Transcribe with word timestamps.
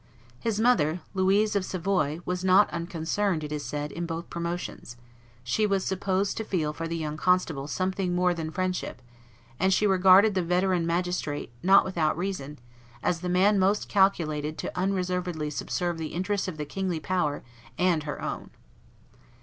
His 0.39 0.59
mother, 0.59 1.01
Louise 1.13 1.55
of 1.55 1.63
Savoy, 1.63 2.21
was 2.25 2.43
not 2.43 2.71
unconcerned, 2.71 3.43
it 3.43 3.51
is 3.51 3.63
said, 3.63 3.91
in 3.91 4.07
both 4.07 4.31
promotions; 4.31 4.97
she 5.43 5.67
was 5.67 5.85
supposed 5.85 6.37
to 6.37 6.43
feel 6.43 6.73
for 6.73 6.87
the 6.87 6.97
young 6.97 7.17
constable 7.17 7.67
something 7.67 8.15
more 8.15 8.33
than 8.33 8.49
friendship, 8.49 8.99
and 9.59 9.71
she 9.71 9.85
regarded 9.85 10.33
the 10.33 10.41
veteran 10.41 10.87
magistrate, 10.87 11.51
not 11.61 11.85
without 11.85 12.17
reason, 12.17 12.57
as 13.03 13.21
the 13.21 13.29
man 13.29 13.59
most 13.59 13.89
calculated 13.89 14.57
to 14.57 14.75
unreservedly 14.75 15.51
subserve 15.51 15.99
the 15.99 16.07
interests 16.15 16.47
of 16.47 16.57
the 16.57 16.65
kingly 16.65 16.99
power 16.99 17.43
and 17.77 18.01
her 18.01 18.19
own. 18.23 18.49